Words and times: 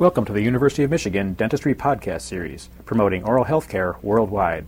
Welcome 0.00 0.24
to 0.24 0.32
the 0.32 0.42
University 0.42 0.82
of 0.82 0.90
Michigan 0.90 1.34
Dentistry 1.34 1.72
Podcast 1.72 2.22
Series, 2.22 2.68
promoting 2.84 3.22
oral 3.22 3.44
health 3.44 3.68
care 3.68 3.94
worldwide. 4.02 4.66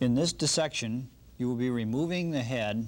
In 0.00 0.14
this 0.14 0.32
dissection, 0.32 1.10
you 1.40 1.48
will 1.48 1.56
be 1.56 1.70
removing 1.70 2.30
the 2.30 2.42
head 2.42 2.86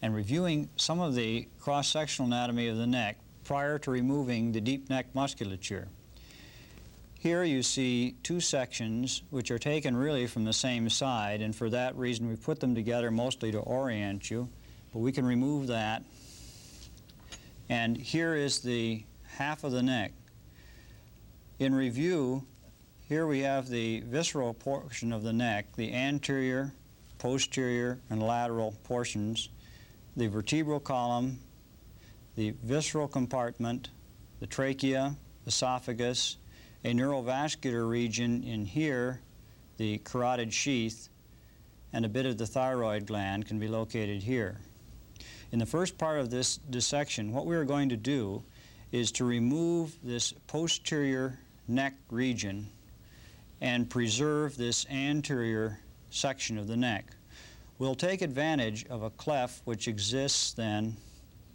and 0.00 0.14
reviewing 0.14 0.68
some 0.76 1.00
of 1.00 1.16
the 1.16 1.48
cross-sectional 1.58 2.28
anatomy 2.28 2.68
of 2.68 2.76
the 2.76 2.86
neck 2.86 3.18
prior 3.42 3.80
to 3.80 3.90
removing 3.90 4.52
the 4.52 4.60
deep 4.60 4.88
neck 4.88 5.06
musculature. 5.12 5.88
Here 7.18 7.42
you 7.42 7.64
see 7.64 8.14
two 8.22 8.38
sections 8.38 9.22
which 9.30 9.50
are 9.50 9.58
taken 9.58 9.96
really 9.96 10.28
from 10.28 10.44
the 10.44 10.52
same 10.52 10.88
side 10.88 11.42
and 11.42 11.54
for 11.54 11.68
that 11.70 11.96
reason 11.96 12.28
we 12.28 12.36
put 12.36 12.60
them 12.60 12.76
together 12.76 13.10
mostly 13.10 13.50
to 13.50 13.58
orient 13.58 14.30
you 14.30 14.48
but 14.92 15.00
we 15.00 15.10
can 15.10 15.26
remove 15.26 15.66
that 15.66 16.04
and 17.68 17.96
here 17.96 18.36
is 18.36 18.60
the 18.60 19.02
half 19.24 19.64
of 19.64 19.72
the 19.72 19.82
neck. 19.82 20.12
In 21.58 21.74
review 21.74 22.46
here 23.08 23.26
we 23.26 23.40
have 23.40 23.68
the 23.68 24.02
visceral 24.02 24.54
portion 24.54 25.12
of 25.12 25.24
the 25.24 25.32
neck, 25.32 25.74
the 25.74 25.92
anterior, 25.92 26.72
posterior, 27.20 28.00
and 28.10 28.20
lateral 28.20 28.74
portions, 28.82 29.50
the 30.16 30.26
vertebral 30.26 30.80
column, 30.80 31.38
the 32.34 32.52
visceral 32.64 33.06
compartment, 33.06 33.90
the 34.40 34.46
trachea, 34.46 35.14
esophagus, 35.46 36.38
a 36.84 36.92
neurovascular 36.92 37.88
region 37.88 38.42
in 38.42 38.64
here, 38.64 39.20
the 39.76 39.98
carotid 39.98 40.52
sheath, 40.52 41.08
and 41.92 42.04
a 42.04 42.08
bit 42.08 42.26
of 42.26 42.38
the 42.38 42.46
thyroid 42.46 43.06
gland 43.06 43.46
can 43.46 43.58
be 43.58 43.68
located 43.68 44.22
here. 44.22 44.58
In 45.52 45.58
the 45.58 45.66
first 45.66 45.98
part 45.98 46.20
of 46.20 46.30
this 46.30 46.56
dissection, 46.70 47.32
what 47.32 47.44
we're 47.44 47.64
going 47.64 47.90
to 47.90 47.96
do 47.96 48.42
is 48.92 49.12
to 49.12 49.24
remove 49.24 49.98
this 50.02 50.32
posterior 50.46 51.38
neck 51.68 51.94
region 52.10 52.68
and 53.60 53.90
preserve 53.90 54.56
this 54.56 54.86
anterior 54.88 55.80
section 56.10 56.58
of 56.58 56.66
the 56.66 56.76
neck. 56.76 57.14
We'll 57.80 57.94
take 57.94 58.20
advantage 58.20 58.84
of 58.90 59.02
a 59.02 59.08
cleft 59.08 59.62
which 59.64 59.88
exists 59.88 60.52
then 60.52 60.98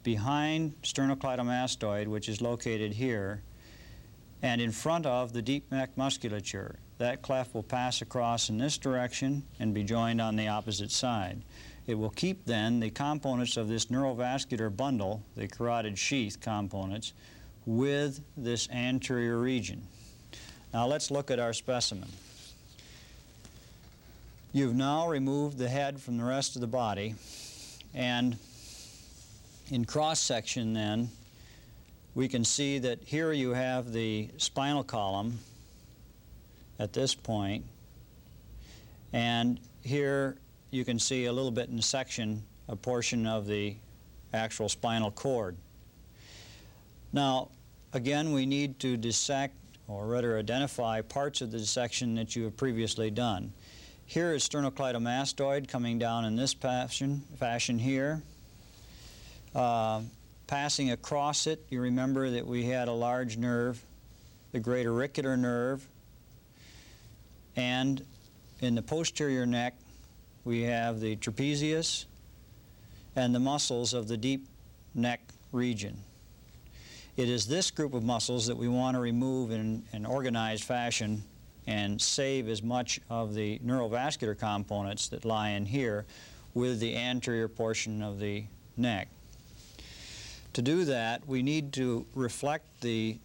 behind 0.02 0.74
sternocleidomastoid, 0.82 2.08
which 2.08 2.30
is 2.30 2.42
located 2.42 2.94
here, 2.94 3.44
and 4.42 4.60
in 4.60 4.72
front 4.72 5.06
of 5.06 5.34
the 5.34 5.44
deep 5.44 5.72
neck 5.72 5.92
musculature. 5.96 6.80
That 6.98 7.22
cleft 7.22 7.54
will 7.54 7.62
pass 7.62 8.02
across 8.02 8.50
in 8.50 8.58
this 8.58 8.80
direction 8.80 9.44
and 9.60 9.72
be 9.72 9.84
joined 9.84 10.20
on 10.20 10.36
the 10.36 10.48
opposite 10.48 10.90
side. 10.90 11.44
It 11.86 11.94
will 11.94 12.10
keep 12.10 12.44
then 12.46 12.80
the 12.80 12.90
components 12.90 13.56
of 13.56 13.68
this 13.68 13.86
neurovascular 13.86 14.76
bundle, 14.76 15.22
the 15.36 15.48
carotid 15.48 15.96
sheath 15.96 16.40
components, 16.42 17.14
with 17.68 18.20
this 18.36 18.68
anterior 18.72 19.38
region. 19.38 19.84
Now 20.74 20.88
let's 20.88 21.12
look 21.12 21.30
at 21.30 21.38
our 21.38 21.54
specimen. 21.54 22.10
You've 24.56 24.74
now 24.74 25.10
removed 25.10 25.58
the 25.58 25.68
head 25.68 26.00
from 26.00 26.16
the 26.16 26.24
rest 26.24 26.56
of 26.56 26.62
the 26.62 26.68
body 26.68 27.16
and 27.94 28.38
in 29.70 29.84
cross 29.84 30.22
section 30.22 30.72
then 30.72 31.10
we 32.14 32.30
can 32.30 32.46
see 32.46 32.80
that 32.80 33.00
here 33.04 33.34
you 33.34 33.50
have 33.50 33.92
the 33.92 34.30
spinal 34.38 34.82
column 34.82 35.40
at 36.80 36.94
this 36.94 37.14
point 37.14 37.66
and 39.12 39.60
here 39.84 40.38
you 40.72 40.86
can 40.86 41.00
see 41.00 41.26
a 41.26 41.34
little 41.34 41.52
bit 41.52 41.68
in 41.68 41.82
section 41.82 42.42
a 42.70 42.78
portion 42.78 43.28
of 43.28 43.48
the 43.48 43.76
actual 44.34 44.70
spinal 44.70 45.12
cord. 45.12 45.58
Now 47.12 47.50
again 47.92 48.32
we 48.32 48.46
need 48.46 48.80
to 48.80 48.96
dissect 48.96 49.56
or 49.90 50.08
rather 50.08 50.40
identify 50.40 51.02
parts 51.02 51.42
of 51.42 51.52
the 51.52 51.58
dissection 51.58 52.16
that 52.16 52.38
you 52.38 52.46
have 52.46 52.56
previously 52.56 53.12
done. 53.12 53.52
Here 54.08 54.34
is 54.34 54.48
sternocleidomastoid 54.48 55.68
coming 55.68 55.98
down 55.98 56.26
in 56.26 56.36
this 56.36 56.54
fashion, 56.54 57.24
fashion 57.40 57.80
here. 57.80 58.22
Uh, 59.54 60.02
passing 60.46 60.92
across 60.92 61.48
it, 61.48 61.66
you 61.70 61.82
remember 61.82 62.30
that 62.30 62.46
we 62.46 62.66
had 62.66 62.88
a 62.88 62.94
large 62.94 63.36
nerve, 63.36 63.84
the 64.52 64.60
great 64.60 64.86
auricular 64.86 65.36
nerve, 65.36 65.86
and 67.56 68.06
in 68.60 68.76
the 68.76 68.82
posterior 68.84 69.48
neck 69.48 69.74
we 70.44 70.62
have 70.64 71.00
the 71.00 71.16
trapezius 71.16 72.06
and 73.16 73.34
the 73.34 73.40
muscles 73.40 73.94
of 73.96 74.08
the 74.08 74.18
deep 74.18 74.46
neck 74.94 75.20
region. 75.52 75.98
It 77.18 77.28
is 77.28 77.48
this 77.48 77.72
group 77.72 77.96
of 77.96 78.04
muscles 78.04 78.46
that 78.48 78.58
we 78.58 78.68
want 78.68 78.96
to 78.96 79.02
remove 79.02 79.52
in 79.52 79.84
an 79.94 80.06
organized 80.06 80.64
fashion 80.64 81.24
and 81.68 82.02
save 82.02 82.48
as 82.48 82.62
much 82.62 83.00
of 83.10 83.34
the 83.34 83.60
neurovascular 83.60 84.38
components 84.38 85.08
that 85.10 85.26
lie 85.26 85.50
in 85.50 85.66
here 85.66 86.06
with 86.54 86.80
the 86.80 86.96
anterior 86.96 87.48
portion 87.48 88.02
of 88.02 88.20
the 88.20 88.46
neck. 88.78 89.08
To 90.54 90.62
do 90.62 90.86
that, 90.86 91.28
we 91.28 91.44
need 91.44 91.74
to 91.74 92.06
reflect 92.16 92.66
the 92.82 93.18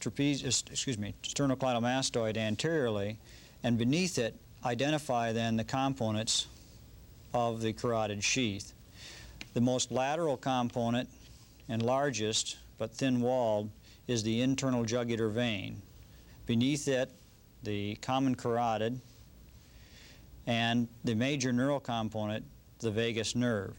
trapezius, 0.00 0.68
excuse 0.70 0.98
me, 0.98 1.14
sternocleidomastoid 1.22 2.36
anteriorly, 2.36 3.18
and 3.62 3.78
beneath 3.78 4.18
it, 4.18 4.34
identify 4.64 5.32
then 5.32 5.56
the 5.56 5.64
components 5.64 6.48
of 7.32 7.60
the 7.62 7.72
carotid 7.72 8.22
sheath. 8.22 8.72
The 9.54 9.60
most 9.60 9.90
lateral 9.90 10.36
component 10.36 11.08
and 11.68 11.82
largest 11.82 12.56
but 12.78 12.90
thin-walled, 12.90 13.70
is 14.06 14.22
the 14.22 14.40
internal 14.40 14.84
jugular 14.84 15.28
vein. 15.28 15.80
Beneath 16.46 16.88
it, 16.88 17.10
the 17.62 17.96
common 17.96 18.34
carotid, 18.34 19.00
and 20.46 20.88
the 21.04 21.14
major 21.14 21.52
neural 21.52 21.80
component, 21.80 22.44
the 22.78 22.90
vagus 22.90 23.34
nerve. 23.34 23.74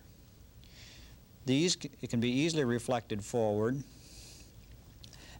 These 1.45 1.77
can 2.09 2.19
be 2.19 2.29
easily 2.29 2.65
reflected 2.65 3.23
forward. 3.23 3.81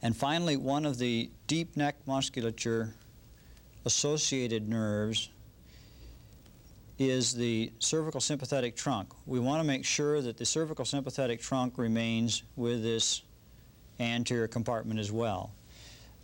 And 0.02 0.16
finally, 0.16 0.56
one 0.56 0.86
of 0.86 0.98
the 0.98 1.30
deep 1.48 1.76
neck 1.76 1.96
musculature 2.06 2.94
associated 3.86 4.70
nerves 4.70 5.30
is 7.00 7.34
the 7.34 7.72
cervical 7.80 8.22
sympathetic 8.22 8.76
trunk. 8.76 9.10
We 9.26 9.40
want 9.40 9.60
to 9.60 9.68
make 9.68 9.86
sure 9.86 10.22
that 10.22 10.38
the 10.38 10.46
cervical 10.46 10.86
sympathetic 10.86 11.42
trunk 11.42 11.78
remains 11.78 12.44
with 12.56 12.84
this 12.84 13.22
anterior 14.00 14.48
compartment 14.48 15.00
as 15.00 15.12
well. 15.12 15.52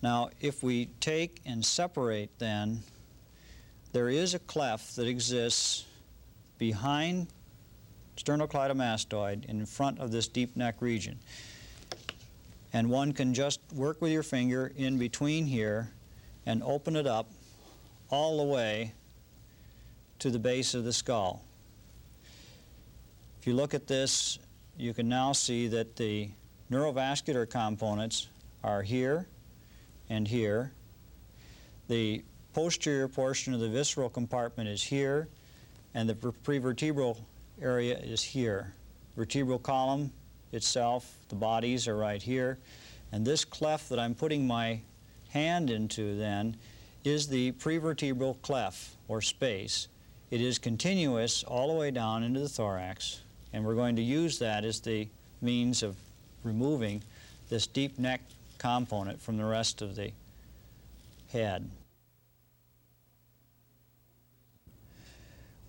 Now, 0.04 0.32
if 0.42 0.62
we 0.62 0.88
take 1.00 1.40
and 1.46 1.64
separate 1.64 2.38
then, 2.38 2.82
there 3.94 4.10
is 4.10 4.34
a 4.34 4.40
cleft 4.40 4.98
that 4.98 5.08
exists 5.08 5.86
behind 6.58 7.28
sternocleidomastoid 8.18 9.46
in 9.46 9.66
front 9.66 10.00
of 10.00 10.12
this 10.12 10.28
deep 10.28 10.58
neck 10.58 10.82
region. 10.82 11.18
And 12.74 12.90
one 12.90 13.14
can 13.14 13.34
just 13.34 13.62
work 13.74 14.02
with 14.02 14.12
your 14.12 14.24
finger 14.24 14.74
in 14.76 14.98
between 14.98 15.46
here 15.46 15.90
and 16.46 16.62
open 16.64 16.98
it 16.98 17.08
up 17.08 17.30
all 18.10 18.40
the 18.40 18.54
way 18.54 18.92
to 20.20 20.30
the 20.30 20.40
base 20.40 20.74
of 20.74 20.84
the 20.84 20.92
skull. 20.92 21.42
If 23.40 23.48
you 23.48 23.54
look 23.54 23.74
at 23.74 23.88
this, 23.88 24.38
you 24.78 24.94
can 24.94 25.08
now 25.08 25.32
see 25.32 25.68
that 25.70 25.96
the 25.96 26.30
neurovascular 26.70 27.50
components 27.50 28.28
are 28.66 28.82
here 28.82 29.28
and 30.14 30.28
here. 30.28 30.72
The 31.88 32.24
posterior 32.54 33.08
portion 33.08 33.54
of 33.54 33.60
the 33.60 33.68
visceral 33.68 34.10
compartment 34.10 34.70
is 34.70 34.84
here, 34.84 35.28
and 35.96 36.08
the 36.08 36.14
prevertebral 36.14 37.18
area 37.62 37.98
is 37.98 38.22
here. 38.22 38.74
Vertebral 39.18 39.60
column 39.60 40.12
itself, 40.52 41.18
the 41.30 41.36
bodies 41.36 41.88
are 41.88 41.98
right 41.98 42.22
here, 42.22 42.60
and 43.12 43.26
this 43.26 43.44
cleft 43.44 43.90
that 43.90 44.00
I'm 44.00 44.14
putting 44.14 44.46
my 44.46 44.82
hand 45.30 45.72
into 45.72 46.16
then 46.16 46.58
is 47.04 47.28
the 47.28 47.52
prevertebral 47.54 48.40
cleft 48.44 48.96
or 49.08 49.20
space. 49.20 49.88
It 50.30 50.42
is 50.42 50.58
continuous 50.60 51.44
all 51.44 51.68
the 51.68 51.80
way 51.80 51.92
down 51.92 52.24
into 52.24 52.40
the 52.40 52.50
thorax, 52.50 53.22
and 53.52 53.66
we're 53.66 53.76
going 53.76 53.96
to 53.96 54.04
use 54.04 54.40
that 54.40 54.64
as 54.64 54.80
the 54.80 55.08
means 55.42 55.82
of 55.84 55.96
removing 56.44 57.04
this 57.50 57.68
deep 57.68 57.98
neck 57.98 58.22
component 58.64 59.22
from 59.22 59.36
the 59.36 59.44
rest 59.44 59.82
of 59.82 59.98
the 59.98 60.10
head. 61.34 61.70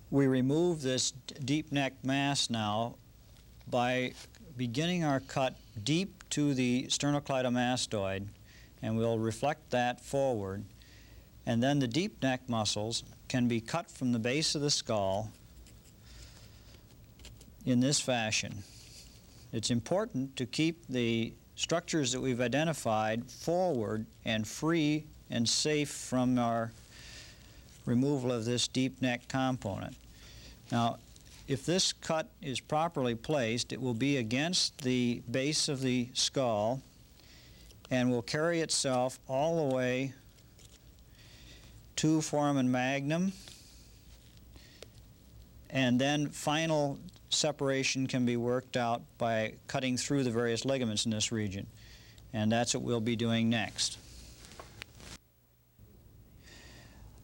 We 0.09 0.27
remove 0.27 0.81
this 0.81 1.11
deep 1.11 1.73
neck 1.73 1.93
mass 2.03 2.49
now 2.49 2.95
by 3.67 4.13
beginning 4.55 5.03
our 5.03 5.19
cut 5.19 5.55
deep 5.83 6.23
to 6.29 6.53
the 6.53 6.85
sternocleidomastoid, 6.87 8.27
and 8.81 8.97
we'll 8.97 9.19
reflect 9.19 9.71
that 9.71 9.99
forward. 9.99 10.63
And 11.45 11.61
then 11.61 11.79
the 11.79 11.89
deep 11.89 12.23
neck 12.23 12.47
muscles 12.47 13.03
can 13.27 13.49
be 13.49 13.59
cut 13.59 13.91
from 13.91 14.13
the 14.13 14.19
base 14.19 14.55
of 14.55 14.61
the 14.61 14.71
skull 14.71 15.31
in 17.65 17.81
this 17.81 17.99
fashion. 17.99 18.63
It's 19.51 19.69
important 19.69 20.37
to 20.37 20.45
keep 20.45 20.87
the 20.87 21.33
structures 21.55 22.11
that 22.11 22.21
we've 22.21 22.41
identified 22.41 23.29
forward 23.29 24.05
and 24.25 24.47
free 24.47 25.05
and 25.29 25.47
safe 25.47 25.89
from 25.89 26.37
our 26.37 26.71
removal 27.85 28.31
of 28.31 28.45
this 28.45 28.67
deep 28.67 29.01
neck 29.01 29.27
component. 29.27 29.95
Now, 30.71 30.97
if 31.47 31.65
this 31.65 31.93
cut 31.93 32.27
is 32.41 32.59
properly 32.59 33.15
placed, 33.15 33.71
it 33.71 33.79
will 33.79 33.93
be 33.93 34.17
against 34.17 34.81
the 34.81 35.21
base 35.29 35.69
of 35.69 35.81
the 35.81 36.09
skull 36.13 36.81
and 37.91 38.09
will 38.09 38.23
carry 38.23 38.61
itself 38.61 39.19
all 39.27 39.69
the 39.69 39.75
way 39.75 40.13
to 41.97 42.21
foramen 42.21 42.71
magnum 42.71 43.31
and 45.75 45.99
then 45.99 46.29
final 46.29 46.97
separation 47.29 48.07
can 48.07 48.25
be 48.25 48.37
worked 48.37 48.77
out 48.77 49.01
by 49.17 49.55
cutting 49.67 49.97
through 49.97 50.23
the 50.23 50.31
various 50.31 50.63
ligaments 50.63 51.03
in 51.03 51.11
this 51.11 51.33
region. 51.33 51.67
And 52.33 52.49
that's 52.49 52.73
what 52.73 52.81
we'll 52.81 53.01
be 53.01 53.17
doing 53.17 53.49
next. 53.49 53.97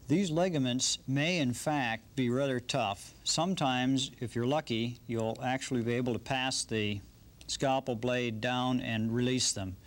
These 0.10 0.30
ligaments 0.30 0.98
may, 1.08 1.38
in 1.38 1.54
fact, 1.54 2.14
be 2.18 2.30
rather 2.30 2.60
tough. 2.60 3.14
Sometimes, 3.24 4.12
if 4.20 4.36
you're 4.36 4.46
lucky, 4.46 5.00
you'll 5.08 5.38
actually 5.42 5.82
be 5.82 5.94
able 5.94 6.12
to 6.12 6.20
pass 6.20 6.66
the 6.66 7.00
scalpel 7.48 7.96
blade 7.96 8.42
down 8.42 8.82
and 8.82 9.16
release 9.16 9.54
them. 9.54 9.78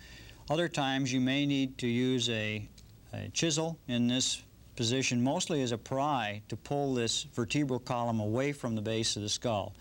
Other 0.49 0.67
times, 0.67 1.13
you 1.13 1.21
may 1.21 1.45
need 1.45 1.77
to 1.77 1.87
use 1.87 2.31
a, 2.31 2.67
a 3.13 3.29
chisel 3.29 3.77
in 3.87 4.07
this 4.07 4.41
position, 4.75 5.23
mostly 5.23 5.61
as 5.61 5.71
a 5.71 5.77
pry, 5.77 6.41
to 6.49 6.55
pull 6.55 6.93
this 6.93 7.23
vertebral 7.33 7.79
column 7.79 8.19
away 8.19 8.51
from 8.51 8.75
the 8.75 8.81
base 8.81 9.15
of 9.15 9.21
the 9.21 9.29
skull. 9.29 9.73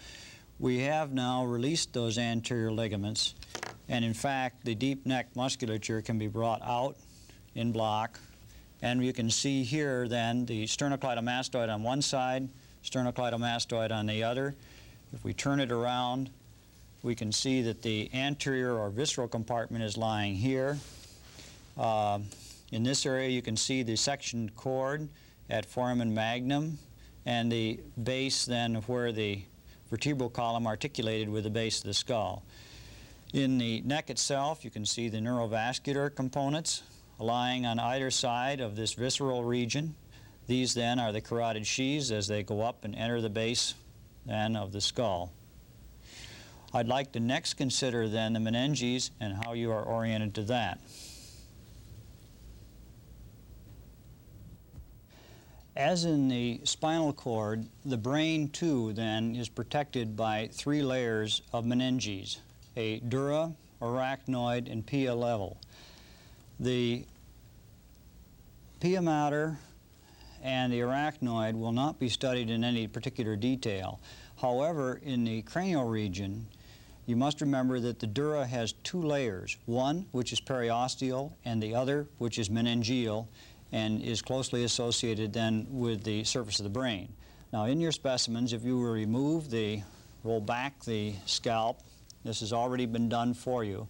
We 0.59 0.79
have 0.81 1.13
now 1.13 1.45
released 1.45 1.93
those 1.93 2.17
anterior 2.17 2.71
ligaments, 2.71 3.35
and 3.89 4.05
in 4.05 4.15
fact, 4.15 4.65
the 4.65 4.75
deep 4.75 5.05
neck 5.05 5.29
musculature 5.35 6.01
can 6.01 6.19
be 6.19 6.29
brought 6.29 6.63
out 6.63 6.97
in 7.55 7.73
block. 7.73 8.19
And 8.83 9.05
you 9.05 9.13
can 9.13 9.31
see 9.31 9.63
here 9.63 10.07
then 10.09 10.45
the 10.47 10.65
sternocleidomastoid 10.65 11.73
on 11.73 11.83
one 11.83 12.03
side, 12.03 12.49
sternocleidomastoid 12.85 13.91
on 13.91 14.07
the 14.07 14.23
other. 14.23 14.55
If 15.13 15.25
we 15.25 15.33
turn 15.33 15.61
it 15.61 15.73
around, 15.73 16.31
we 17.03 17.15
can 17.15 17.33
see 17.33 17.63
that 17.63 17.83
the 17.83 18.11
anterior 18.15 18.79
or 18.79 18.91
visceral 18.91 19.29
compartment 19.29 19.85
is 19.85 19.97
lying 19.97 20.35
here. 20.35 20.79
Uh, 21.79 22.21
in 22.75 22.83
this 22.83 23.07
area, 23.07 23.29
you 23.29 23.41
can 23.41 23.57
see 23.57 23.85
the 23.85 23.95
section 23.95 24.51
cord 24.57 25.09
at 25.49 25.65
foramen 25.65 26.13
magnum 26.13 26.77
and 27.25 27.51
the 27.51 27.79
base 28.03 28.47
then 28.47 28.75
where 28.89 29.13
the 29.13 29.41
vertebral 29.91 30.29
column 30.29 30.67
articulated 30.67 31.29
with 31.29 31.45
the 31.45 31.51
base 31.51 31.79
of 31.79 31.85
the 31.85 31.95
skull. 31.95 32.43
In 33.33 33.59
the 33.59 33.81
neck 33.83 34.11
itself, 34.11 34.65
you 34.65 34.73
can 34.73 34.85
see 34.85 35.09
the 35.09 35.19
neurovascular 35.19 36.13
components 36.13 36.83
lying 37.21 37.65
on 37.65 37.79
either 37.79 38.11
side 38.11 38.59
of 38.59 38.75
this 38.75 38.95
visceral 38.95 39.45
region. 39.45 39.95
These 40.49 40.75
then 40.75 40.99
are 40.99 41.13
the 41.13 41.21
carotid 41.21 41.69
sheaths 41.69 42.11
as 42.11 42.27
they 42.27 42.43
go 42.43 42.61
up 42.61 42.85
and 42.85 42.97
enter 42.97 43.21
the 43.21 43.31
base 43.31 43.75
then 44.27 44.57
of 44.57 44.73
the 44.73 44.81
skull. 44.81 45.31
I'd 46.73 46.89
like 46.89 47.13
to 47.13 47.21
next 47.21 47.55
consider 47.55 48.09
then 48.09 48.33
the 48.33 48.41
meninges 48.41 49.11
and 49.21 49.33
how 49.45 49.53
you 49.53 49.71
are 49.71 49.85
oriented 49.85 50.35
to 50.35 50.43
that. 50.43 50.81
As 55.77 56.05
in 56.05 56.29
the 56.29 56.61
spinal 56.63 57.13
cord, 57.13 57.67
the 57.85 57.97
brain 57.97 58.49
too 58.49 58.93
then 58.93 59.35
is 59.35 59.49
protected 59.49 60.17
by 60.17 60.49
three 60.53 60.83
layers 60.83 61.43
of 61.53 61.65
meninges, 61.65 62.39
a 62.77 63.01
dura, 63.01 63.53
arachnoid, 63.83 64.71
and 64.71 64.87
pia 64.87 65.13
level. 65.13 65.59
The 66.61 67.05
pia 68.79 69.03
mater 69.03 69.59
and 70.45 70.73
the 70.73 70.79
arachnoid 70.81 71.59
will 71.59 71.73
not 71.73 71.99
be 71.99 72.09
studied 72.09 72.51
in 72.51 72.63
any 72.63 72.87
particular 72.87 73.35
detail. 73.35 73.99
However, 74.41 75.01
in 75.03 75.25
the 75.25 75.43
cranial 75.43 75.89
region, 75.89 76.47
you 77.07 77.17
must 77.17 77.41
remember 77.41 77.81
that 77.81 77.99
the 77.99 78.07
dura 78.07 78.47
has 78.47 78.73
two 78.85 79.03
layers, 79.03 79.59
one 79.67 80.07
which 80.13 80.33
is 80.33 80.41
periosteal 80.41 81.33
and 81.45 81.61
the 81.61 81.75
other 81.75 82.07
which 82.19 82.39
is 82.39 82.49
meningeal, 82.49 83.27
and 83.73 84.03
is 84.03 84.23
closely 84.23 84.65
associated 84.65 85.33
then 85.33 85.67
with 85.69 86.05
the 86.05 86.25
surface 86.25 86.61
of 86.61 86.65
the 86.65 86.71
brain. 86.71 87.13
Now 87.53 87.65
in 87.65 87.81
your 87.81 87.93
specimens, 87.93 88.53
if 88.53 88.65
you 88.65 88.85
remove 88.85 89.51
the, 89.51 89.83
roll 90.23 90.41
back 90.41 90.83
the 90.85 91.15
scalp, 91.27 91.81
this 92.25 92.41
has 92.41 92.53
already 92.53 92.87
been 92.87 93.09
done 93.09 93.35
for 93.35 93.65
you. 93.65 93.87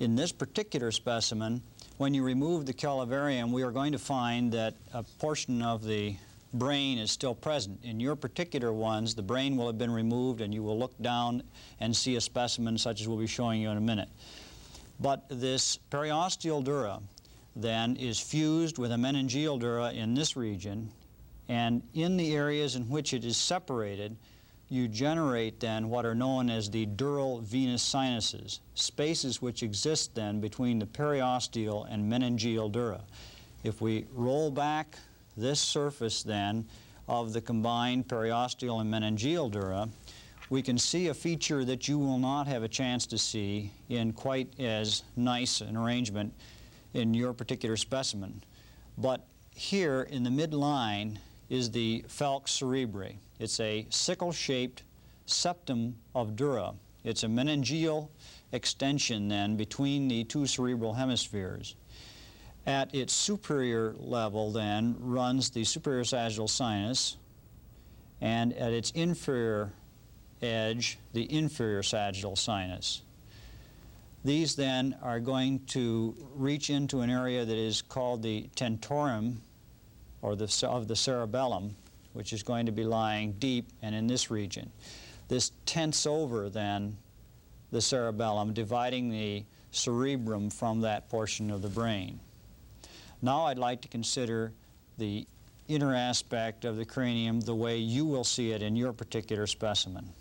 In 0.00 0.14
this 0.16 0.32
particular 0.32 0.90
specimen, 0.90 1.62
when 1.98 2.14
you 2.14 2.24
remove 2.24 2.66
the 2.66 2.74
calvarium, 2.74 3.52
we 3.52 3.62
are 3.62 3.70
going 3.70 3.92
to 3.92 3.98
find 3.98 4.52
that 4.52 4.74
a 4.92 5.02
portion 5.02 5.62
of 5.62 5.84
the 5.84 6.16
brain 6.54 6.98
is 6.98 7.10
still 7.10 7.34
present. 7.34 7.78
In 7.84 8.00
your 8.00 8.16
particular 8.16 8.72
ones, 8.72 9.14
the 9.14 9.22
brain 9.22 9.56
will 9.56 9.66
have 9.66 9.78
been 9.78 9.90
removed 9.90 10.40
and 10.40 10.52
you 10.52 10.62
will 10.62 10.78
look 10.78 10.96
down 11.00 11.42
and 11.80 11.94
see 11.94 12.16
a 12.16 12.20
specimen 12.20 12.76
such 12.76 13.00
as 13.00 13.08
we'll 13.08 13.18
be 13.18 13.26
showing 13.26 13.60
you 13.60 13.70
in 13.70 13.76
a 13.76 13.80
minute. 13.80 14.08
But 15.00 15.24
this 15.28 15.78
periosteal 15.90 16.62
dura 16.62 17.00
then 17.54 17.96
is 17.96 18.18
fused 18.18 18.78
with 18.78 18.92
a 18.92 18.96
meningeal 18.96 19.58
dura 19.58 19.92
in 19.92 20.14
this 20.14 20.36
region, 20.36 20.90
and 21.48 21.82
in 21.94 22.16
the 22.16 22.34
areas 22.34 22.76
in 22.76 22.88
which 22.88 23.12
it 23.12 23.24
is 23.24 23.36
separated, 23.36 24.16
you 24.68 24.88
generate 24.88 25.60
then 25.60 25.90
what 25.90 26.06
are 26.06 26.14
known 26.14 26.48
as 26.48 26.70
the 26.70 26.86
dural 26.86 27.42
venous 27.42 27.82
sinuses, 27.82 28.60
spaces 28.74 29.42
which 29.42 29.62
exist 29.62 30.14
then 30.14 30.40
between 30.40 30.78
the 30.78 30.86
periosteal 30.86 31.86
and 31.90 32.10
meningeal 32.10 32.72
dura. 32.72 33.02
If 33.64 33.82
we 33.82 34.06
roll 34.14 34.50
back 34.50 34.96
this 35.36 35.60
surface 35.60 36.22
then 36.22 36.66
of 37.06 37.34
the 37.34 37.40
combined 37.42 38.08
periosteal 38.08 38.80
and 38.80 38.90
meningeal 38.90 39.50
dura, 39.50 39.90
we 40.48 40.62
can 40.62 40.78
see 40.78 41.08
a 41.08 41.14
feature 41.14 41.64
that 41.66 41.86
you 41.86 41.98
will 41.98 42.18
not 42.18 42.46
have 42.46 42.62
a 42.62 42.68
chance 42.68 43.04
to 43.06 43.18
see 43.18 43.70
in 43.90 44.12
quite 44.12 44.48
as 44.58 45.02
nice 45.16 45.60
an 45.60 45.76
arrangement 45.76 46.32
in 46.94 47.14
your 47.14 47.32
particular 47.32 47.76
specimen. 47.76 48.42
But 48.98 49.26
here 49.50 50.02
in 50.10 50.22
the 50.22 50.30
midline 50.30 51.18
is 51.48 51.70
the 51.70 52.04
falx 52.08 52.48
cerebri. 52.48 53.16
It's 53.38 53.60
a 53.60 53.86
sickle-shaped 53.90 54.82
septum 55.26 55.96
of 56.14 56.36
dura. 56.36 56.74
It's 57.04 57.24
a 57.24 57.26
meningeal 57.26 58.08
extension 58.52 59.28
then 59.28 59.56
between 59.56 60.08
the 60.08 60.24
two 60.24 60.46
cerebral 60.46 60.94
hemispheres. 60.94 61.74
At 62.66 62.94
its 62.94 63.12
superior 63.12 63.94
level 63.98 64.52
then 64.52 64.96
runs 65.00 65.50
the 65.50 65.64
superior 65.64 66.04
sagittal 66.04 66.48
sinus 66.48 67.16
and 68.20 68.52
at 68.52 68.72
its 68.72 68.92
inferior 68.92 69.72
edge 70.40 70.98
the 71.12 71.30
inferior 71.32 71.82
sagittal 71.82 72.36
sinus. 72.36 73.02
These 74.24 74.54
then 74.54 74.96
are 75.02 75.18
going 75.18 75.64
to 75.66 76.14
reach 76.34 76.70
into 76.70 77.00
an 77.00 77.10
area 77.10 77.44
that 77.44 77.56
is 77.56 77.82
called 77.82 78.22
the 78.22 78.48
tentorium 78.54 79.42
or 80.20 80.36
the, 80.36 80.66
of 80.68 80.86
the 80.86 80.94
cerebellum, 80.94 81.74
which 82.12 82.32
is 82.32 82.42
going 82.42 82.66
to 82.66 82.72
be 82.72 82.84
lying 82.84 83.32
deep 83.32 83.66
and 83.82 83.94
in 83.94 84.06
this 84.06 84.30
region. 84.30 84.70
This 85.28 85.50
tents 85.66 86.06
over 86.06 86.48
then 86.48 86.96
the 87.72 87.80
cerebellum, 87.80 88.52
dividing 88.52 89.10
the 89.10 89.44
cerebrum 89.72 90.50
from 90.50 90.82
that 90.82 91.08
portion 91.08 91.50
of 91.50 91.62
the 91.62 91.68
brain. 91.68 92.20
Now 93.22 93.46
I'd 93.46 93.58
like 93.58 93.80
to 93.82 93.88
consider 93.88 94.52
the 94.98 95.26
inner 95.68 95.94
aspect 95.94 96.64
of 96.64 96.76
the 96.76 96.84
cranium 96.84 97.40
the 97.40 97.54
way 97.54 97.78
you 97.78 98.04
will 98.04 98.24
see 98.24 98.52
it 98.52 98.62
in 98.62 98.76
your 98.76 98.92
particular 98.92 99.46
specimen. 99.46 100.12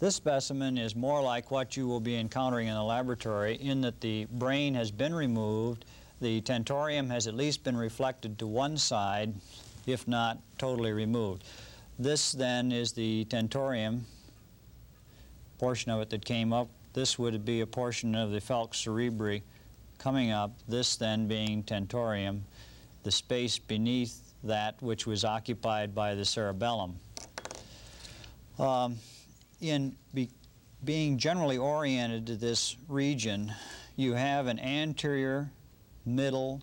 This 0.00 0.16
specimen 0.16 0.76
is 0.76 0.96
more 0.96 1.22
like 1.22 1.50
what 1.50 1.76
you 1.76 1.86
will 1.86 2.00
be 2.00 2.16
encountering 2.16 2.66
in 2.66 2.74
the 2.74 2.82
laboratory 2.82 3.54
in 3.56 3.80
that 3.82 4.00
the 4.00 4.26
brain 4.32 4.74
has 4.74 4.90
been 4.90 5.14
removed, 5.14 5.84
the 6.20 6.40
tentorium 6.40 7.08
has 7.10 7.26
at 7.26 7.34
least 7.34 7.62
been 7.62 7.76
reflected 7.76 8.38
to 8.40 8.46
one 8.46 8.76
side, 8.76 9.34
if 9.86 10.08
not 10.08 10.38
totally 10.58 10.92
removed. 10.92 11.44
This 11.98 12.32
then 12.32 12.72
is 12.72 12.92
the 12.92 13.24
tentorium 13.26 14.04
portion 15.58 15.92
of 15.92 16.00
it 16.00 16.10
that 16.10 16.24
came 16.24 16.52
up. 16.52 16.68
This 16.92 17.18
would 17.18 17.44
be 17.44 17.60
a 17.60 17.66
portion 17.66 18.16
of 18.16 18.32
the 18.32 18.40
falx 18.40 18.84
cerebri 18.84 19.42
coming 19.98 20.32
up, 20.32 20.52
this 20.68 20.96
then 20.96 21.28
being 21.28 21.62
tentorium. 21.62 22.40
The 23.04 23.12
space 23.12 23.58
beneath 23.58 24.34
that 24.42 24.82
which 24.82 25.06
was 25.06 25.24
occupied 25.24 25.94
by 25.94 26.14
the 26.14 26.24
cerebellum. 26.24 26.98
Um, 28.58 28.96
in 29.60 29.96
be, 30.12 30.30
being 30.84 31.18
generally 31.18 31.58
oriented 31.58 32.26
to 32.26 32.36
this 32.36 32.76
region, 32.88 33.52
you 33.96 34.14
have 34.14 34.46
an 34.46 34.58
anterior, 34.58 35.50
middle, 36.04 36.62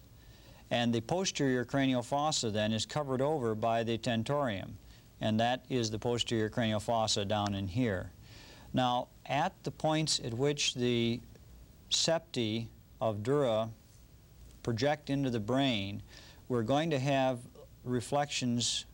and 0.70 0.94
the 0.94 1.02
posterior 1.02 1.66
cranial 1.66 2.04
fossa 2.04 2.50
then 2.50 2.72
is 2.72 2.86
covered 2.86 3.22
over 3.22 3.56
by 3.56 3.84
the 3.84 3.98
tentorium, 3.98 4.78
and 5.20 5.40
that 5.40 5.66
is 5.70 5.92
the 5.92 6.00
posterior 6.00 6.50
cranial 6.50 6.80
fossa 6.80 7.26
down 7.26 7.56
in 7.56 7.68
here. 7.68 8.12
Now, 8.74 9.10
at 9.26 9.54
the 9.64 9.72
points 9.72 10.20
at 10.24 10.34
which 10.34 10.74
the 10.76 11.20
septi 11.90 12.70
of 13.02 13.24
dura 13.24 13.70
project 14.64 15.10
into 15.10 15.30
the 15.30 15.40
brain, 15.40 16.02
we're 16.48 16.64
going 16.64 16.90
to 16.92 17.00
have 17.00 17.40
reflections 17.84 18.86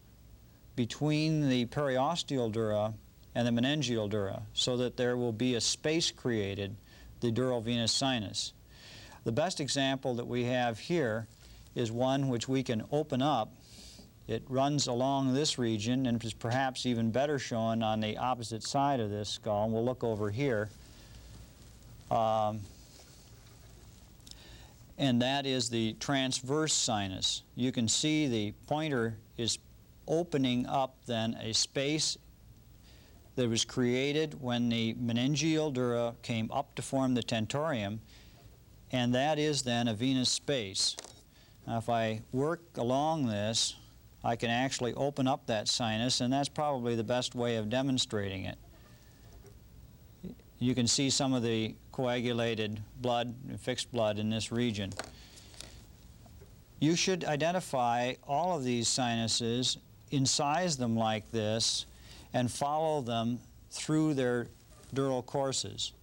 between 0.75 1.49
the 1.49 1.65
periosteal 1.65 2.51
dura 2.51 2.93
and 3.37 3.45
the 3.45 3.51
meningeal 3.61 4.09
dura 4.09 4.41
so 4.53 4.77
that 4.77 4.97
there 4.97 5.15
will 5.15 5.31
be 5.31 5.53
a 5.53 5.61
space 5.61 6.09
created, 6.09 6.75
the 7.21 7.31
dural 7.31 7.61
venous 7.63 7.91
sinus. 7.91 8.51
The 9.25 9.31
best 9.31 9.59
example 9.59 10.15
that 10.15 10.25
we 10.25 10.45
have 10.45 10.79
here 10.79 11.27
is 11.75 11.91
one 11.91 12.29
which 12.29 12.49
we 12.49 12.63
can 12.63 12.83
open 12.91 13.21
up. 13.21 13.53
It 14.27 14.41
runs 14.49 14.87
along 14.87 15.35
this 15.35 15.59
region 15.59 16.07
and 16.07 16.21
is 16.23 16.33
perhaps 16.33 16.87
even 16.87 17.11
better 17.11 17.37
shown 17.37 17.83
on 17.83 17.99
the 17.99 18.17
opposite 18.17 18.63
side 18.63 18.99
of 18.99 19.11
this 19.11 19.29
skull. 19.29 19.65
And 19.65 19.73
we'll 19.73 19.85
look 19.85 20.03
over 20.03 20.31
here. 20.31 20.69
Um, 22.09 22.61
and 24.97 25.21
that 25.21 25.45
is 25.45 25.69
the 25.69 25.93
transverse 25.99 26.73
sinus. 26.73 27.43
You 27.55 27.71
can 27.71 27.87
see 27.87 28.27
the 28.27 28.53
pointer 28.65 29.15
is 29.37 29.59
opening 30.07 30.65
up 30.65 30.95
then 31.05 31.37
a 31.39 31.53
space 31.53 32.17
that 33.37 33.47
was 33.47 33.63
created 33.63 34.41
when 34.41 34.67
the 34.67 34.95
meningeal 34.95 35.71
dura 35.71 36.15
came 36.23 36.51
up 36.51 36.73
to 36.75 36.81
form 36.81 37.13
the 37.13 37.21
tentorium, 37.21 37.99
and 38.91 39.13
that 39.13 39.37
is 39.37 39.61
then 39.61 39.87
a 39.87 39.93
venous 39.93 40.29
space. 40.29 40.97
Now, 41.67 41.77
if 41.77 41.87
I 41.87 42.21
work 42.31 42.61
along 42.77 43.27
this, 43.27 43.75
I 44.23 44.35
can 44.35 44.49
actually 44.49 44.93
open 44.95 45.27
up 45.27 45.45
that 45.45 45.67
sinus, 45.67 46.19
and 46.19 46.33
that's 46.33 46.49
probably 46.49 46.95
the 46.95 47.03
best 47.03 47.35
way 47.35 47.57
of 47.57 47.69
demonstrating 47.69 48.45
it. 48.45 48.57
You 50.57 50.73
can 50.73 50.87
see 50.87 51.11
some 51.11 51.33
of 51.33 51.43
the 51.43 51.75
coagulated 51.91 52.81
blood, 53.01 53.35
fixed 53.59 53.91
blood 53.91 54.17
in 54.17 54.31
this 54.31 54.51
region. 54.51 54.91
You 56.79 56.95
should 56.95 57.23
identify 57.23 58.15
all 58.27 58.57
of 58.57 58.63
these 58.63 58.87
sinuses, 58.87 59.77
incise 60.11 60.75
them 60.75 60.97
like 60.97 61.29
this, 61.31 61.85
and 62.33 62.51
follow 62.51 63.01
them 63.01 63.39
through 63.71 64.13
their 64.13 64.47
dural 64.93 65.25
courses. 65.25 65.93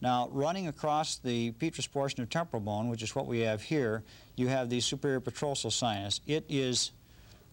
Now, 0.00 0.28
running 0.32 0.68
across 0.68 1.16
the 1.16 1.52
petrous 1.52 1.86
portion 1.86 2.22
of 2.22 2.28
temporal 2.28 2.60
bone, 2.60 2.88
which 2.88 3.02
is 3.02 3.14
what 3.14 3.26
we 3.26 3.40
have 3.40 3.62
here, 3.62 4.02
you 4.36 4.48
have 4.48 4.68
the 4.68 4.80
superior 4.80 5.20
petrosal 5.20 5.72
sinus. 5.72 6.20
It 6.26 6.44
is 6.48 6.90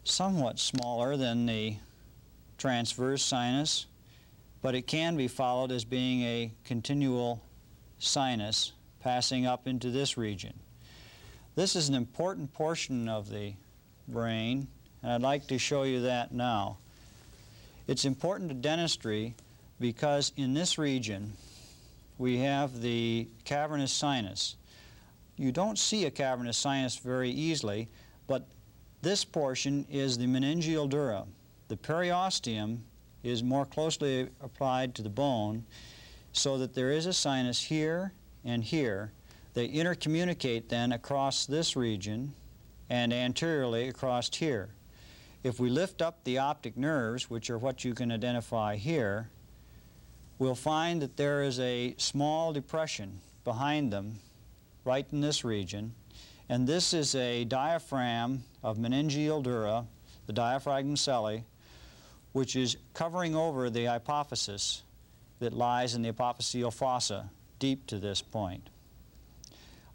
somewhat 0.04 0.60
smaller 0.60 1.16
than 1.16 1.46
the 1.46 1.78
transverse 2.58 3.24
sinus, 3.24 3.86
but 4.62 4.76
it 4.76 4.84
can 4.88 5.16
be 5.16 5.28
followed 5.28 5.72
as 5.72 5.86
being 5.86 6.22
a 6.24 6.52
continual 6.66 7.42
sinus 8.00 8.74
passing 9.00 9.46
up 9.46 9.68
into 9.68 9.90
this 9.90 10.18
region. 10.18 10.54
This 11.56 11.76
is 11.76 11.90
an 11.90 11.96
important 11.96 12.54
portion 12.54 13.10
of 13.10 13.30
the 13.30 13.54
brain, 14.08 14.68
and 15.04 15.12
I'd 15.12 15.22
like 15.22 15.48
to 15.48 15.58
show 15.58 15.84
you 15.84 16.02
that 16.02 16.34
now. 16.34 16.78
It's 17.88 18.06
important 18.06 18.50
to 18.50 18.56
dentistry 18.56 19.36
because 19.80 20.32
in 20.38 20.54
this 20.54 20.78
region 20.78 21.34
we 22.18 22.38
have 22.38 22.82
the 22.82 23.28
cavernous 23.44 23.92
sinus. 23.92 24.56
You 25.38 25.52
don't 25.52 25.80
see 25.80 26.06
a 26.06 26.12
cavernous 26.12 26.58
sinus 26.58 26.98
very 26.98 27.32
easily, 27.32 27.90
but 28.28 28.48
this 29.02 29.26
portion 29.26 29.86
is 29.90 30.18
the 30.18 30.28
meningeal 30.28 30.88
dura. 30.88 31.26
The 31.68 31.78
periosteum 31.78 32.80
is 33.24 33.42
more 33.44 33.66
closely 33.66 34.30
applied 34.42 34.94
to 34.96 35.02
the 35.02 35.10
bone 35.10 35.66
so 36.34 36.58
that 36.60 36.76
there 36.76 36.92
is 36.92 37.08
a 37.08 37.14
sinus 37.14 37.62
here 37.62 38.14
and 38.46 38.64
here. 38.64 39.12
They 39.54 39.68
intercommunicate 39.68 40.70
then 40.70 40.92
across 40.92 41.46
this 41.46 41.76
region 41.76 42.34
and 42.90 43.12
anteriorly 43.12 43.88
across 43.88 44.34
here. 44.34 44.70
If 45.44 45.60
we 45.60 45.72
lift 45.72 46.04
up 46.04 46.24
the 46.24 46.38
optic 46.38 46.78
nerves, 46.78 47.28
which 47.28 47.50
are 47.50 47.58
what 47.58 47.84
you 47.84 47.96
can 47.96 48.12
identify 48.12 48.76
here, 48.76 49.30
we'll 50.38 50.54
find 50.54 51.02
that 51.02 51.18
there 51.18 51.42
is 51.42 51.60
a 51.60 51.96
small 51.98 52.54
depression 52.54 53.22
behind 53.44 53.92
them 53.92 54.20
right 54.86 55.06
in 55.12 55.22
this 55.22 55.44
region. 55.44 55.94
And 56.48 56.68
this 56.68 56.94
is 56.94 57.16
a 57.16 57.44
diaphragm 57.46 58.44
of 58.62 58.78
meningeal 58.78 59.42
dura, 59.42 59.86
the 60.28 60.34
diaphragma 60.34 60.96
sellae, 60.96 61.44
which 62.34 62.56
is 62.56 62.78
covering 62.94 63.36
over 63.36 63.72
the 63.72 63.86
hypophysis 63.86 64.82
that 65.40 65.54
lies 65.54 65.96
in 65.96 66.04
the 66.04 66.12
hypophyseal 66.12 66.72
fossa 66.72 67.32
deep 67.58 67.88
to 67.88 67.98
this 67.98 68.22
point. 68.22 68.70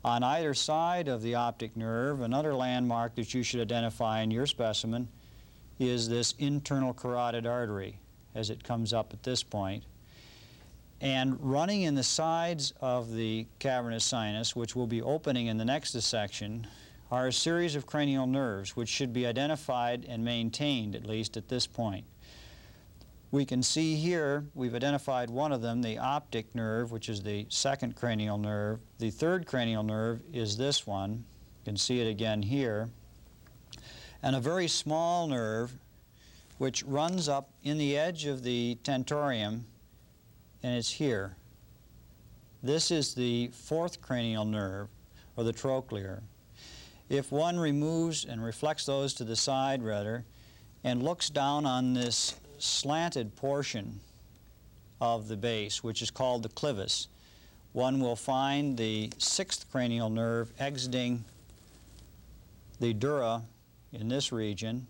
On 0.04 0.24
either 0.24 0.54
side 0.54 1.06
of 1.06 1.22
the 1.22 1.36
optic 1.36 1.76
nerve, 1.76 2.20
another 2.20 2.54
landmark 2.54 3.14
that 3.14 3.32
you 3.32 3.44
should 3.44 3.60
identify 3.60 4.22
in 4.22 4.30
your 4.32 4.46
specimen 4.46 5.08
is 5.78 6.08
this 6.08 6.34
internal 6.38 6.94
carotid 6.94 7.46
artery 7.46 7.98
as 8.34 8.50
it 8.50 8.62
comes 8.64 8.92
up 8.92 9.12
at 9.12 9.22
this 9.22 9.42
point. 9.42 9.84
And 11.00 11.36
running 11.40 11.82
in 11.82 11.94
the 11.94 12.02
sides 12.02 12.72
of 12.80 13.14
the 13.14 13.46
cavernous 13.58 14.04
sinus, 14.04 14.56
which 14.56 14.74
will 14.74 14.86
be 14.86 15.02
opening 15.02 15.46
in 15.46 15.58
the 15.58 15.64
next 15.64 15.92
dissection, 15.92 16.66
are 17.10 17.28
a 17.28 17.32
series 17.32 17.74
of 17.76 17.86
cranial 17.86 18.26
nerves 18.26 18.74
which 18.74 18.88
should 18.88 19.12
be 19.12 19.26
identified 19.26 20.06
and 20.08 20.24
maintained 20.24 20.96
at 20.96 21.06
least 21.06 21.36
at 21.36 21.48
this 21.48 21.66
point. 21.66 22.04
We 23.30 23.44
can 23.44 23.62
see 23.62 23.96
here, 23.96 24.46
we've 24.54 24.74
identified 24.74 25.30
one 25.30 25.52
of 25.52 25.60
them, 25.60 25.82
the 25.82 25.98
optic 25.98 26.54
nerve, 26.54 26.92
which 26.92 27.08
is 27.08 27.22
the 27.22 27.46
second 27.48 27.96
cranial 27.96 28.38
nerve. 28.38 28.80
The 28.98 29.10
third 29.10 29.46
cranial 29.46 29.82
nerve 29.82 30.22
is 30.32 30.56
this 30.56 30.86
one. 30.86 31.24
You 31.64 31.72
can 31.72 31.76
see 31.76 32.00
it 32.00 32.08
again 32.08 32.42
here. 32.42 32.88
And 34.22 34.34
a 34.34 34.40
very 34.40 34.68
small 34.68 35.26
nerve, 35.26 35.72
which 36.58 36.82
runs 36.84 37.28
up 37.28 37.50
in 37.62 37.78
the 37.78 37.96
edge 37.96 38.24
of 38.24 38.42
the 38.42 38.78
tentorium, 38.82 39.64
and 40.62 40.74
it's 40.74 40.90
here. 40.90 41.36
This 42.62 42.90
is 42.90 43.14
the 43.14 43.48
fourth 43.48 44.00
cranial 44.00 44.44
nerve, 44.44 44.88
or 45.36 45.44
the 45.44 45.52
trochlear. 45.52 46.22
If 47.08 47.30
one 47.30 47.58
removes 47.58 48.24
and 48.24 48.42
reflects 48.42 48.86
those 48.86 49.14
to 49.14 49.24
the 49.24 49.36
side, 49.36 49.82
rather, 49.82 50.24
and 50.82 51.02
looks 51.02 51.30
down 51.30 51.66
on 51.66 51.94
this 51.94 52.34
slanted 52.58 53.36
portion 53.36 54.00
of 55.00 55.28
the 55.28 55.36
base, 55.36 55.84
which 55.84 56.02
is 56.02 56.10
called 56.10 56.42
the 56.42 56.48
clivus, 56.48 57.08
one 57.72 58.00
will 58.00 58.16
find 58.16 58.76
the 58.76 59.12
sixth 59.18 59.70
cranial 59.70 60.08
nerve 60.08 60.50
exiting 60.58 61.24
the 62.80 62.94
dura 62.94 63.42
in 64.00 64.08
this 64.08 64.32
region, 64.32 64.86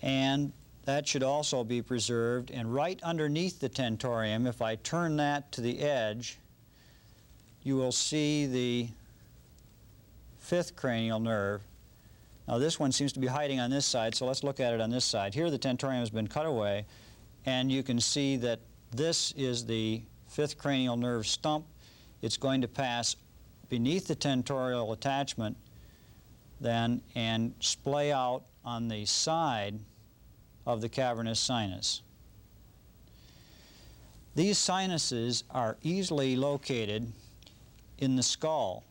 and 0.00 0.52
that 0.84 1.06
should 1.06 1.22
also 1.22 1.64
be 1.64 1.82
preserved. 1.82 2.50
And 2.50 2.72
right 2.72 3.00
underneath 3.02 3.60
the 3.60 3.68
tentorium, 3.68 4.46
if 4.46 4.62
I 4.62 4.76
turn 4.76 5.16
that 5.16 5.52
to 5.52 5.60
the 5.60 5.80
edge, 5.80 6.38
you 7.62 7.76
will 7.76 7.92
see 7.92 8.46
the 8.46 8.88
fifth 10.38 10.76
cranial 10.76 11.20
nerve 11.20 11.62
now 12.48 12.56
this 12.56 12.80
one 12.80 12.92
seems 12.92 13.12
to 13.12 13.20
be 13.20 13.26
hiding 13.26 13.60
on 13.60 13.68
this 13.68 13.84
side, 13.84 14.14
so 14.14 14.24
let's 14.24 14.42
look 14.42 14.58
at 14.58 14.72
it 14.72 14.80
on 14.80 14.88
this 14.88 15.04
side. 15.04 15.34
Here 15.34 15.50
the 15.50 15.58
tentorium 15.58 16.00
has 16.00 16.08
been 16.08 16.26
cut 16.26 16.46
away, 16.46 16.86
and 17.44 17.70
you 17.70 17.82
can 17.82 18.00
see 18.00 18.38
that 18.38 18.58
this 18.90 19.32
is 19.36 19.66
the 19.66 20.00
fifth 20.28 20.56
cranial 20.56 20.96
nerve 20.96 21.26
stump. 21.26 21.66
It's 22.22 22.38
going 22.38 22.62
to 22.62 22.68
pass 22.68 23.16
beneath 23.68 24.06
the 24.06 24.16
tentorial 24.16 24.94
attachment 24.94 25.58
then 26.60 27.02
and 27.14 27.54
splay 27.60 28.12
out 28.12 28.44
on 28.64 28.88
the 28.88 29.04
side 29.04 29.78
of 30.66 30.80
the 30.80 30.88
cavernous 30.88 31.40
sinus. 31.40 32.02
These 34.34 34.58
sinuses 34.58 35.44
are 35.50 35.76
easily 35.82 36.36
located 36.36 37.12
in 37.98 38.16
the 38.16 38.22
skull 38.22 38.84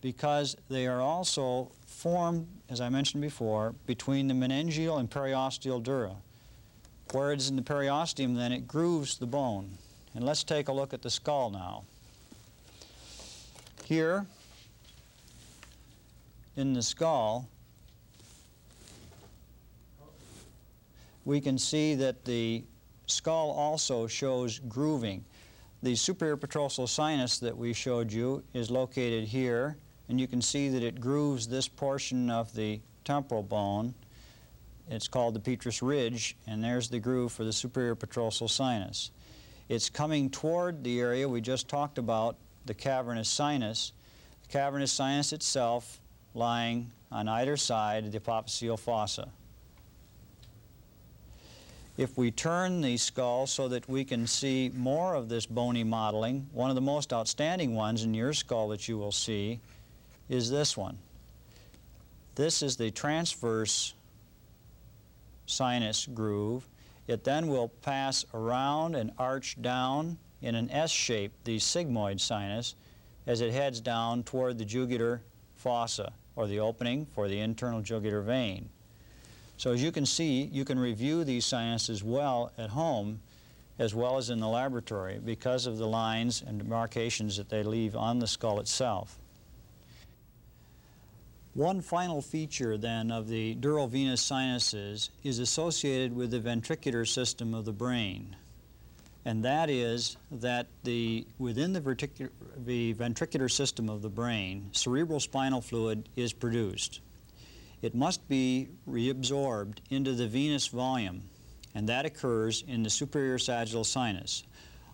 because 0.00 0.56
they 0.68 0.86
are 0.86 1.00
also 1.00 1.72
formed, 1.86 2.46
as 2.68 2.80
I 2.80 2.88
mentioned 2.88 3.22
before, 3.22 3.74
between 3.86 4.28
the 4.28 4.34
meningeal 4.34 5.00
and 5.00 5.10
periosteal 5.10 5.82
dura. 5.82 6.16
Where 7.12 7.32
it 7.32 7.40
is 7.40 7.48
in 7.48 7.56
the 7.56 7.62
periosteum, 7.62 8.36
then 8.36 8.52
it 8.52 8.68
grooves 8.68 9.18
the 9.18 9.26
bone. 9.26 9.78
And 10.14 10.24
let's 10.24 10.44
take 10.44 10.68
a 10.68 10.72
look 10.72 10.92
at 10.92 11.02
the 11.02 11.10
skull 11.10 11.50
now. 11.50 11.84
Here, 13.84 14.26
in 16.56 16.72
the 16.72 16.82
skull, 16.82 17.48
we 21.24 21.40
can 21.40 21.58
see 21.58 21.94
that 21.94 22.24
the 22.24 22.64
skull 23.06 23.50
also 23.50 24.06
shows 24.06 24.60
grooving. 24.68 25.24
The 25.82 25.96
superior 25.96 26.36
petrosal 26.36 26.88
sinus 26.88 27.38
that 27.38 27.56
we 27.56 27.72
showed 27.72 28.12
you 28.12 28.42
is 28.54 28.70
located 28.70 29.24
here, 29.24 29.76
and 30.08 30.20
you 30.20 30.26
can 30.26 30.40
see 30.40 30.68
that 30.68 30.82
it 30.82 31.00
grooves 31.00 31.46
this 31.46 31.68
portion 31.68 32.30
of 32.30 32.54
the 32.54 32.80
temporal 33.04 33.42
bone. 33.42 33.94
It's 34.88 35.08
called 35.08 35.34
the 35.34 35.40
petrous 35.40 35.82
ridge, 35.82 36.36
and 36.46 36.62
there's 36.62 36.88
the 36.88 37.00
groove 37.00 37.32
for 37.32 37.44
the 37.44 37.52
superior 37.52 37.96
petrosal 37.96 38.48
sinus. 38.48 39.10
It's 39.68 39.88
coming 39.88 40.28
toward 40.28 40.84
the 40.84 41.00
area 41.00 41.28
we 41.28 41.40
just 41.40 41.68
talked 41.68 41.96
about, 41.96 42.36
the 42.66 42.74
cavernous 42.74 43.28
sinus. 43.28 43.92
The 44.42 44.48
cavernous 44.48 44.92
sinus 44.92 45.32
itself 45.32 46.00
lying 46.34 46.90
on 47.10 47.28
either 47.28 47.56
side 47.56 48.04
of 48.04 48.12
the 48.12 48.20
hypophyseal 48.20 48.78
fossa. 48.78 49.28
If 51.96 52.18
we 52.18 52.32
turn 52.32 52.80
the 52.80 52.96
skull 52.96 53.46
so 53.46 53.68
that 53.68 53.88
we 53.88 54.04
can 54.04 54.26
see 54.26 54.70
more 54.74 55.14
of 55.14 55.28
this 55.28 55.46
bony 55.46 55.84
modeling, 55.84 56.48
one 56.52 56.68
of 56.68 56.74
the 56.74 56.82
most 56.82 57.12
outstanding 57.12 57.76
ones 57.76 58.02
in 58.02 58.12
your 58.12 58.32
skull 58.32 58.68
that 58.68 58.88
you 58.88 58.98
will 58.98 59.12
see 59.12 59.60
is 60.28 60.50
this 60.50 60.76
one. 60.76 60.98
This 62.34 62.62
is 62.62 62.76
the 62.76 62.90
transverse 62.90 63.94
sinus 65.46 66.06
groove. 66.06 66.68
It 67.06 67.22
then 67.22 67.46
will 67.46 67.68
pass 67.68 68.24
around 68.34 68.96
and 68.96 69.12
arch 69.16 69.60
down 69.62 70.18
in 70.42 70.56
an 70.56 70.70
S 70.70 70.90
shape, 70.90 71.32
the 71.44 71.58
sigmoid 71.58 72.18
sinus, 72.18 72.74
as 73.26 73.40
it 73.40 73.52
heads 73.52 73.80
down 73.80 74.24
toward 74.24 74.58
the 74.58 74.64
jugular 74.64 75.22
fossa, 75.54 76.12
or 76.36 76.46
the 76.46 76.60
opening 76.60 77.06
for 77.14 77.28
the 77.28 77.40
internal 77.40 77.80
jugular 77.80 78.20
vein. 78.20 78.68
So 79.56 79.72
as 79.72 79.82
you 79.82 79.92
can 79.92 80.06
see, 80.06 80.42
you 80.52 80.64
can 80.64 80.78
review 80.78 81.24
these 81.24 81.46
sinuses 81.46 82.02
well 82.02 82.52
at 82.58 82.70
home 82.70 83.20
as 83.78 83.94
well 83.94 84.18
as 84.18 84.30
in 84.30 84.40
the 84.40 84.48
laboratory 84.48 85.20
because 85.24 85.66
of 85.66 85.78
the 85.78 85.86
lines 85.86 86.42
and 86.46 86.58
demarcations 86.58 87.36
that 87.36 87.48
they 87.48 87.62
leave 87.62 87.96
on 87.96 88.18
the 88.18 88.26
skull 88.26 88.60
itself. 88.60 89.18
One 91.54 91.80
final 91.80 92.20
feature 92.20 92.76
then 92.76 93.12
of 93.12 93.28
the 93.28 93.54
dural-venous 93.54 94.20
sinuses 94.20 95.10
is 95.22 95.38
associated 95.38 96.14
with 96.14 96.32
the 96.32 96.40
ventricular 96.40 97.06
system 97.06 97.54
of 97.54 97.64
the 97.64 97.72
brain. 97.72 98.34
And 99.24 99.44
that 99.44 99.70
is 99.70 100.16
that 100.30 100.66
the, 100.82 101.26
within 101.38 101.72
the, 101.72 102.30
the 102.64 102.94
ventricular 102.94 103.50
system 103.50 103.88
of 103.88 104.02
the 104.02 104.10
brain, 104.10 104.68
cerebral 104.72 105.20
spinal 105.20 105.60
fluid 105.60 106.08
is 106.16 106.32
produced 106.32 107.00
it 107.84 107.94
must 107.94 108.26
be 108.30 108.70
reabsorbed 108.88 109.76
into 109.90 110.14
the 110.14 110.26
venous 110.26 110.68
volume, 110.68 111.22
and 111.74 111.86
that 111.86 112.06
occurs 112.06 112.64
in 112.66 112.82
the 112.82 112.88
superior 112.88 113.38
sagittal 113.38 113.84
sinus. 113.84 114.42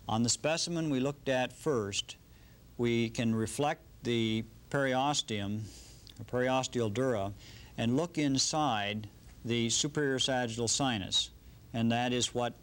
On 0.09 0.25
the 0.25 0.29
specimen 0.29 0.91
we 0.91 0.99
looked 0.99 1.29
at 1.29 1.53
first, 1.53 2.17
we 2.79 3.09
can 3.11 3.33
reflect 3.33 3.83
the 4.03 4.45
periosteum, 4.71 5.61
periosteal 6.33 6.93
dura, 6.93 7.33
and 7.79 7.97
look 7.97 8.19
inside 8.19 9.09
the 9.45 9.71
superior 9.71 10.19
sagittal 10.19 10.67
sinus, 10.67 11.31
and 11.73 11.93
that 11.93 12.13
is 12.13 12.35
what 12.35 12.55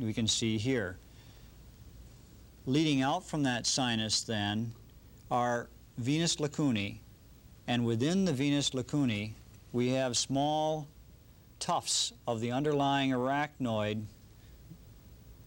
we 0.00 0.12
can 0.12 0.26
see 0.26 0.58
here. 0.58 0.98
Leading 2.68 3.00
out 3.00 3.24
from 3.24 3.44
that 3.44 3.64
sinus, 3.64 4.22
then, 4.22 4.72
are 5.30 5.68
venous 5.98 6.40
lacunae, 6.40 7.00
and 7.68 7.86
within 7.86 8.24
the 8.24 8.32
venous 8.32 8.74
lacunae 8.74 9.34
we 9.72 9.90
have 9.90 10.16
small 10.16 10.88
tufts 11.60 12.12
of 12.26 12.40
the 12.40 12.50
underlying 12.50 13.12
arachnoid 13.12 14.04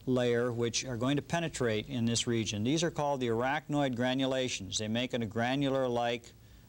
layer 0.06 0.52
which 0.52 0.86
are 0.86 0.96
going 0.96 1.18
to 1.18 1.22
penetrate 1.22 1.88
in 1.90 2.06
this 2.06 2.26
region. 2.26 2.64
These 2.64 2.84
are 2.84 2.92
called 2.92 3.20
the 3.20 3.28
arachnoid 3.28 3.96
granulations. 3.96 4.78
They 4.78 4.88
make 4.88 5.14
a 5.14 5.20
granular-like 5.20 6.24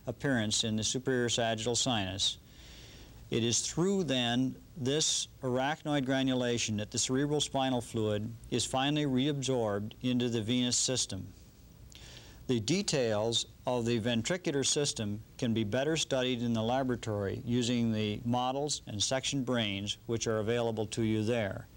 appearance 0.08 0.64
in 0.64 0.74
the 0.74 0.84
superior 0.84 1.28
sagittal 1.28 1.76
sinus. 1.76 2.38
It 3.30 3.44
is 3.44 3.60
through 3.60 4.04
then 4.04 4.56
this 4.80 5.28
arachnoid 5.42 6.06
granulation 6.06 6.78
that 6.78 6.90
the 6.90 6.98
cerebral 6.98 7.40
spinal 7.40 7.82
fluid 7.82 8.32
is 8.50 8.64
finally 8.64 9.04
reabsorbed 9.04 9.92
into 10.00 10.30
the 10.30 10.40
venous 10.40 10.76
system. 10.76 11.28
The 12.46 12.60
details 12.60 13.46
of 13.66 13.84
the 13.84 14.00
ventricular 14.00 14.66
system 14.66 15.20
can 15.38 15.52
be 15.52 15.64
better 15.64 15.96
studied 15.96 16.42
in 16.42 16.54
the 16.54 16.62
laboratory 16.62 17.42
using 17.44 17.92
the 17.92 18.20
models 18.24 18.80
and 18.86 19.00
section 19.00 19.44
brains 19.44 19.98
which 20.06 20.26
are 20.26 20.38
available 20.38 20.86
to 20.86 21.02
you 21.02 21.22
there. 21.22 21.68